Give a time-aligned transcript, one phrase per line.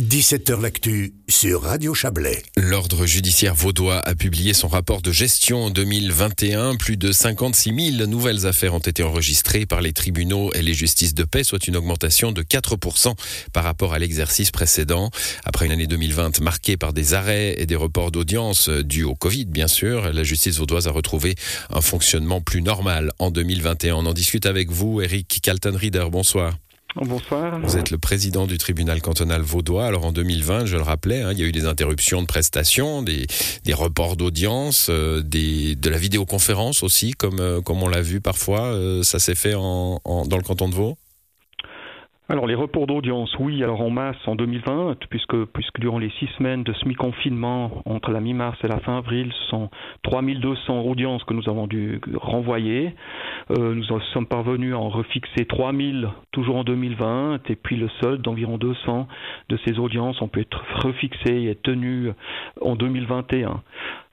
[0.00, 2.42] 17h L'actu sur Radio Chablais.
[2.56, 6.76] L'ordre judiciaire vaudois a publié son rapport de gestion 2021.
[6.76, 11.12] Plus de 56 000 nouvelles affaires ont été enregistrées par les tribunaux et les justices
[11.12, 13.14] de paix, soit une augmentation de 4%
[13.52, 15.10] par rapport à l'exercice précédent.
[15.44, 19.44] Après une année 2020 marquée par des arrêts et des reports d'audience dus au Covid,
[19.44, 21.34] bien sûr, la justice vaudoise a retrouvé
[21.68, 23.96] un fonctionnement plus normal en 2021.
[23.96, 26.06] On en discute avec vous, Eric Calton-Reader.
[26.10, 26.56] Bonsoir.
[26.96, 27.60] Bonsoir.
[27.60, 29.86] Vous êtes le président du tribunal cantonal vaudois.
[29.86, 33.02] Alors en 2020, je le rappelais, hein, il y a eu des interruptions de prestations,
[33.02, 33.26] des,
[33.72, 38.62] reports d'audience, euh, de la vidéoconférence aussi, comme, euh, comme on l'a vu parfois.
[38.72, 40.96] Euh, ça s'est fait en, dans le canton de Vaud?
[42.30, 46.28] Alors les reports d'audience, oui, alors en masse en 2020, puisque, puisque durant les six
[46.38, 49.68] semaines de semi-confinement entre la mi-mars et la fin avril, ce sont
[50.04, 52.94] 3200 audiences que nous avons dû renvoyer.
[53.50, 58.22] Euh, nous sommes parvenus à en refixer 3000 toujours en 2020, et puis le solde
[58.22, 59.08] d'environ 200
[59.48, 62.12] de ces audiences ont pu être refixées et tenues
[62.60, 63.60] en 2021.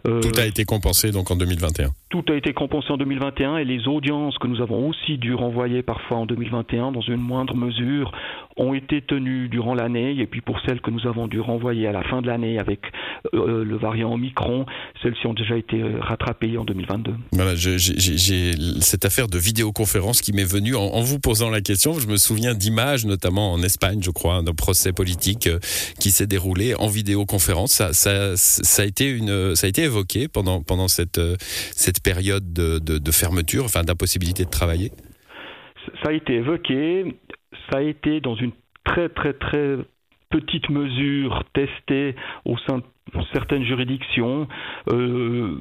[0.08, 1.90] Euh, tout a été compensé donc en 2021.
[2.10, 5.82] Tout a été compensé en 2021 et les audiences que nous avons aussi dû renvoyer
[5.82, 8.12] parfois en 2021 dans une moindre mesure
[8.58, 11.92] ont été tenues durant l'année et puis pour celles que nous avons dû renvoyer à
[11.92, 12.82] la fin de l'année avec
[13.34, 14.66] euh, le variant Omicron,
[15.02, 17.14] celles-ci ont déjà été euh, rattrapées en 2022.
[17.34, 17.78] Voilà, j'ai
[18.82, 21.94] cette affaire de vidéoconférence qui m'est venue en, vous posant la question.
[22.00, 25.50] Je me souviens d'images, notamment en Espagne, je crois, d'un procès politique
[26.00, 27.72] qui s'est déroulé en vidéoconférence.
[27.72, 32.02] Ça, ça, ça, a été une, ça a été évoqué pendant, pendant cette, euh, cette
[32.02, 34.92] période de, de, fermeture, enfin d'impossibilité de travailler?
[36.04, 37.16] Ça a été évoqué,
[37.70, 38.52] ça a été dans une
[38.84, 39.78] très très très
[40.30, 42.84] petite mesure testée au sein de
[43.34, 44.48] certaines juridictions.
[44.90, 45.60] Euh,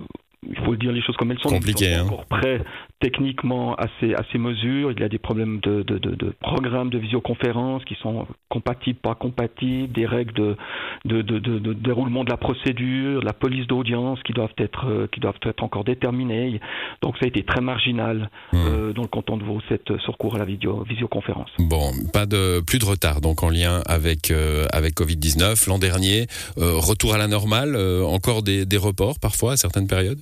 [0.48, 1.48] il faut dire les choses comme elles sont.
[1.48, 2.05] Compliqué, sont hein.
[2.05, 2.62] encore prêts
[3.00, 4.91] techniquement à ces, à ces mesures.
[4.92, 9.14] Il y a des problèmes de, de, de, programmes de visioconférence qui sont compatibles, pas
[9.14, 10.56] compatibles, des règles de,
[11.05, 15.62] de, déroulement de la procédure, la police d'audience qui doivent être euh, qui doivent être
[15.62, 16.61] encore déterminées.
[17.02, 18.56] Donc ça a été très marginal mmh.
[18.56, 21.51] euh, dans le canton de Vaud cette ce recours à la vidéo, visioconférence.
[21.58, 25.79] Bon, pas de plus de retard donc en lien avec euh, avec Covid 19 l'an
[25.79, 26.27] dernier.
[26.56, 30.20] retour à la normale, encore des, des reports parfois à certaines périodes?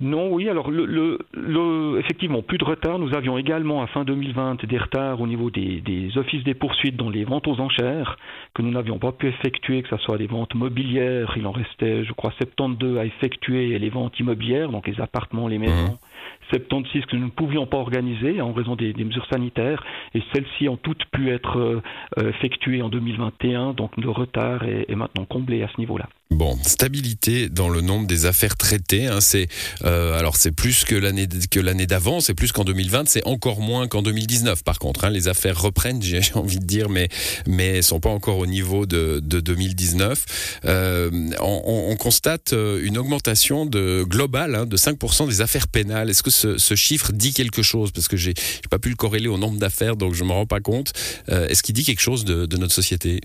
[0.00, 0.48] Non, oui.
[0.48, 2.98] Alors, le, le, effectivement, plus de retard.
[3.00, 5.82] Nous avions également, à fin 2020, des retards au niveau des,
[6.16, 8.16] offices des poursuites dans les ventes aux enchères
[8.54, 11.34] que nous n'avions pas pu effectuer, que ce soit les ventes mobilières.
[11.36, 15.48] Il en restait, je crois, 72 à effectuer et les ventes immobilières, donc les appartements,
[15.48, 15.98] les maisons.
[16.50, 20.76] 76 que nous ne pouvions pas organiser en raison des, mesures sanitaires et celles-ci ont
[20.76, 21.82] toutes pu être euh,
[22.30, 26.08] effectuées en 2021, donc le retard est maintenant comblé à ce niveau-là.
[26.30, 29.06] Bon, stabilité dans le nombre des affaires traitées.
[29.06, 29.48] Hein, c'est
[29.84, 33.60] euh, alors c'est plus que l'année que l'année d'avant, c'est plus qu'en 2020, c'est encore
[33.60, 34.62] moins qu'en 2019.
[34.62, 37.08] Par contre, hein, les affaires reprennent, j'ai envie de dire, mais
[37.46, 40.60] mais sont pas encore au niveau de, de 2019.
[40.66, 41.10] Euh,
[41.40, 46.10] on, on, constate euh, une augmentation globale hein, de 5% des affaires pénales.
[46.10, 48.34] Est-ce que ce, chiffre dit quelque chose Parce que j'ai
[48.70, 50.92] pas pu le corréler au nombre d'affaires, donc je me rends pas compte.
[51.28, 53.20] Euh, est-ce qu'il dit quelque chose de notre société?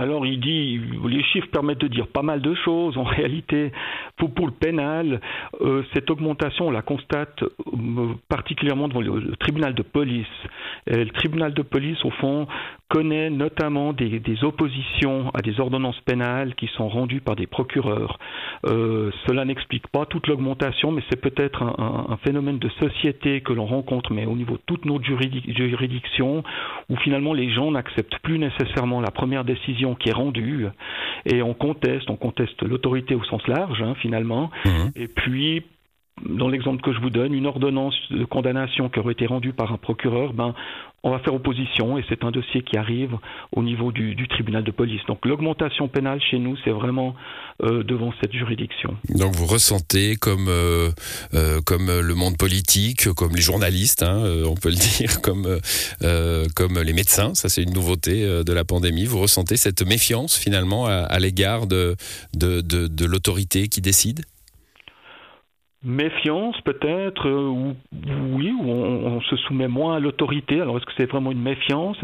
[0.00, 2.96] Alors il dit, les chiffres permettent de dire pas mal de choses.
[2.96, 3.70] En réalité,
[4.16, 5.20] pour, le pénal,
[5.60, 10.26] euh, cette augmentation, on la constate euh, particulièrement devant le, tribunal de police.
[10.86, 12.46] le tribunal de police, au fond,
[12.90, 18.18] connaît notamment des, oppositions à des ordonnances pénales qui sont rendues par des procureurs.
[18.66, 23.66] Euh, cela n'explique pas toute l'augmentation, mais c'est peut-être un, phénomène de société que l'on
[23.66, 26.42] rencontre, mais au niveau de toute notre juridiction,
[26.88, 30.66] où finalement les gens n'acceptent plus nécessairement la première décision qui est rendue
[31.26, 34.50] et on conteste, on conteste l'autorité au sens large hein, finalement.
[34.64, 34.88] Mmh.
[34.96, 35.64] Et puis
[36.28, 39.72] dans l'exemple que je vous donne, une ordonnance de condamnation qui aurait été rendue par
[39.72, 40.54] un procureur, ben,
[41.02, 43.16] on va faire opposition et c'est un dossier qui arrive
[43.52, 45.00] au niveau du, tribunal de police.
[45.08, 47.14] Donc l'augmentation pénale chez nous, c'est vraiment
[47.62, 48.96] euh, devant cette juridiction.
[49.08, 50.90] Donc vous ressentez comme euh,
[51.32, 55.58] euh, comme le monde politique, comme les journalistes, hein, on peut le dire, comme
[56.54, 59.06] comme les médecins, ça c'est une nouveauté de la pandémie.
[59.06, 61.96] Vous ressentez cette méfiance finalement à, l'égard de,
[62.34, 64.20] de, de l'autorité qui décide?
[65.82, 67.74] Méfiance peut-être, euh, ou
[68.36, 70.60] oui, où on, se soumet moins à l'autorité.
[70.60, 71.96] Alors est-ce que c'est vraiment une méfiance?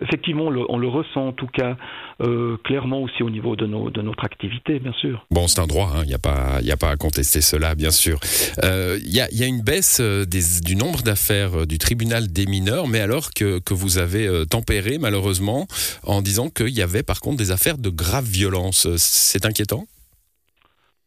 [0.00, 1.76] Effectivement, on le, on le, ressent en tout cas
[2.22, 5.26] euh, clairement aussi au niveau de, nos, de notre activité, bien sûr.
[5.30, 6.04] Bon, c'est un droit, il hein.
[6.06, 8.18] n'y a, pas, a pas à contester cela, bien sûr.
[8.62, 12.46] Il euh, y, a, y, a, une baisse des, du nombre d'affaires du tribunal des
[12.46, 15.66] mineurs, mais alors que, que vous avez tempéré malheureusement
[16.02, 18.88] en disant qu'il y avait par contre des affaires de grave violence.
[18.96, 19.84] C'est inquiétant?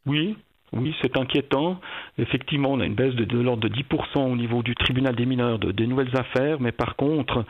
[0.06, 0.36] Oui,
[0.74, 1.80] Oui, c'est inquiétant.
[2.20, 5.26] Effectivement, on a une baisse de, de l'ordre de 10% au niveau du tribunal des
[5.26, 7.46] mineurs de, des nouvelles affaires, mais par contre,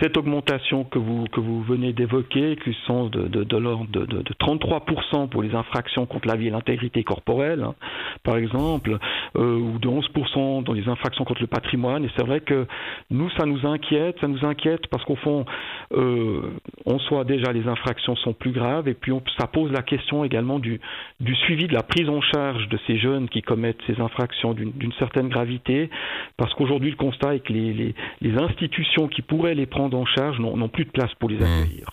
[0.00, 4.34] cette augmentation que vous, que vous venez d'évoquer, qui sont de, de l'ordre de, de,
[4.40, 7.74] 33% pour les infractions contre la vie et l'intégrité corporelle, hein,
[8.22, 8.98] par exemple,
[9.36, 12.66] euh, ou de 11% dans les infractions contre le patrimoine, et c'est vrai que
[13.10, 15.44] nous, ça nous inquiète, ça nous inquiète parce qu'au fond,
[15.92, 16.42] euh,
[16.84, 20.24] on soit déjà les infractions sont plus graves, et puis on, ça pose la question
[20.24, 20.80] également du,
[21.20, 24.92] du suivi de la prise en charge de ces jeunes qui commettent ces infractions d'une
[24.98, 25.90] certaine gravité,
[26.36, 27.94] parce qu'aujourd'hui le constat est que les,
[28.36, 31.42] institutions qui pourraient les prendre en charge n'ont plus de place pour les mmh.
[31.42, 31.86] accueillir.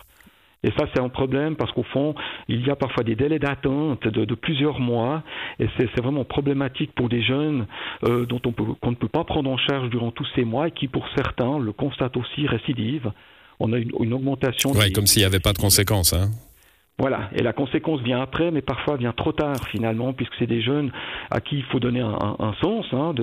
[0.63, 2.15] Et ça, c'est un problème parce qu'au fond,
[2.47, 5.23] il y a parfois des délais d'attente de, plusieurs mois,
[5.59, 7.67] et c'est vraiment problématique pour des jeunes
[8.05, 10.71] euh, dont on qu'on ne peut pas prendre en charge durant tous ces mois et
[10.71, 13.11] qui, pour certains, le constatent aussi récidive.
[13.59, 14.71] On a une, une augmentation.
[14.71, 16.13] Oui, comme s'il n'y avait pas de conséquences.
[16.13, 16.29] Hein.
[16.99, 20.61] Voilà, et la conséquence vient après, mais parfois vient trop tard finalement, puisque c'est des
[20.61, 20.91] jeunes
[21.31, 23.15] à qui il faut donner un, sens hein,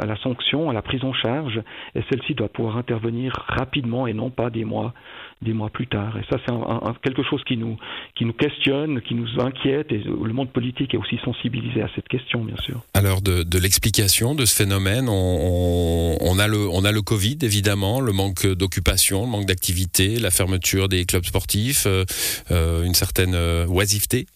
[0.00, 1.60] à la sanction, à la prise en charge,
[1.96, 4.94] et celle-ci doit pouvoir intervenir rapidement et non pas des mois,
[5.42, 6.16] des mois plus tard.
[6.18, 7.76] Et ça, c'est quelque chose qui nous,
[8.16, 12.08] qui nous questionne, qui nous inquiète, et le monde politique est aussi sensibilisé à cette
[12.08, 12.82] question, bien sûr.
[12.94, 17.38] Alors, de, de l'explication de ce phénomène, on, on, a le, on a le Covid,
[17.42, 22.04] évidemment, le manque d'occupation, le manque d'activité, la fermeture des clubs sportifs, euh,
[22.50, 24.26] euh une certaine euh, oisiveté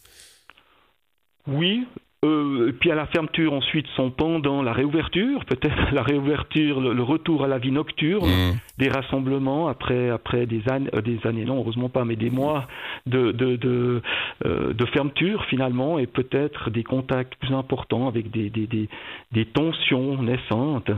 [1.49, 1.87] oui,
[2.25, 7.43] euh, puis à la fermeture ensuite sont pendant la réouverture, peut-être la réouverture, le, retour
[7.43, 8.59] à la vie nocturne, mmh.
[8.79, 12.69] des rassemblements après après des années, euh, des années non heureusement pas, mais des mois
[13.07, 14.03] de de de,
[14.47, 18.89] euh, de fermeture finalement et peut-être des contacts plus importants avec des des des,
[19.33, 20.91] des tensions naissantes.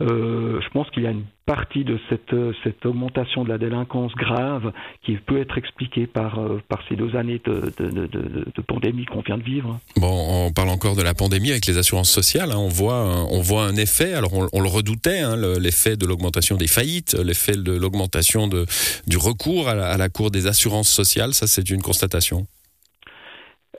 [0.00, 4.12] Euh, je pense qu'il y a une partie de cette, cette augmentation de la délinquance
[4.14, 4.72] grave
[5.02, 9.20] qui peut être expliquée par, par ces deux années de, de, de, de pandémie qu'on
[9.20, 9.78] vient de vivre.
[9.96, 12.50] Bon, on parle encore de la pandémie avec les assurances sociales.
[12.52, 12.58] Hein.
[12.58, 16.66] On, voit, on voit un effet, alors on, le redoutait, hein, l'effet de l'augmentation des
[16.66, 21.32] faillites, l'effet de l'augmentation du recours à la, Cour des assurances sociales.
[21.32, 22.46] Ça, c'est une constatation.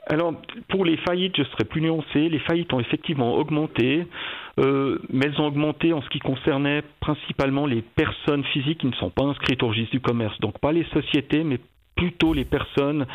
[0.06, 0.34] Alors,
[0.68, 2.28] pour les faillites, je serais plus nuancé.
[2.28, 4.06] Les faillites ont effectivement augmenté,
[4.58, 8.94] euh, mais elles ont augmenté en ce qui concernait principalement les personnes physiques qui ne
[8.94, 10.38] sont pas inscrites au registre du commerce.
[10.40, 11.58] Donc, pas les sociétés, mais
[11.96, 13.06] plutôt les personnes,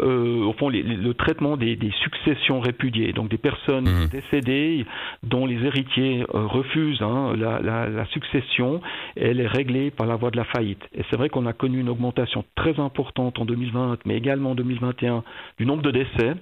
[0.00, 4.08] euh, au fond, le traitement des, successions répudiées, donc des personnes mmh.
[4.08, 4.86] décédées
[5.22, 8.80] dont les héritiers euh, refusent hein, la, succession,
[9.16, 10.82] elle est réglée par la voie de la faillite.
[10.94, 14.54] Et c'est vrai qu'on a connu une augmentation très importante en 2020, mais également en
[14.54, 15.24] 2021,
[15.58, 16.34] du nombre de décès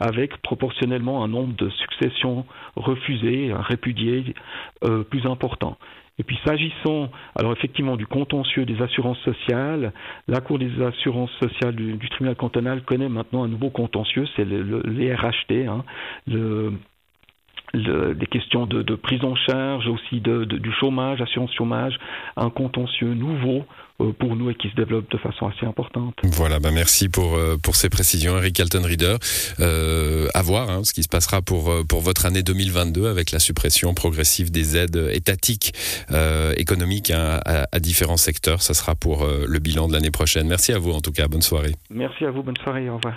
[0.00, 2.46] avec proportionnellement un nombre de successions
[2.76, 4.34] refusées, répudiées
[4.84, 5.76] euh, plus important.
[6.18, 9.92] Et puis s'agissant, alors effectivement, du contentieux des assurances sociales,
[10.26, 14.82] la Cour des assurances sociales du, tribunal cantonal connaît maintenant un nouveau contentieux, c'est le,
[14.84, 15.84] les RHT, hein,
[16.26, 16.72] le,
[17.74, 21.98] des questions de, prise en charge, aussi de, du chômage, assurance chômage,
[22.36, 23.64] un contentieux nouveau
[24.00, 26.14] euh, pour nous et qui se développe de façon assez importante.
[26.22, 29.16] Voilà, bah merci pour euh, pour ces précisions, Eric Alton Reader.
[29.60, 33.32] Euh, à voir hein, ce qui se passera pour euh, pour votre année 2022 avec
[33.32, 35.72] la suppression progressive des aides étatiques
[36.12, 38.62] euh, économiques hein, à, à, différents secteurs.
[38.62, 40.46] Ça sera pour le bilan de l'année prochaine.
[40.46, 41.26] Merci à vous en tout cas.
[41.28, 41.72] Bonne soirée.
[41.90, 42.42] Merci à vous.
[42.42, 42.88] Bonne soirée.
[42.88, 43.14] Au revoir.